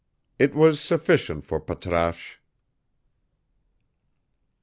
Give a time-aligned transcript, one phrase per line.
[0.39, 2.39] It was sufficient for Patrasche.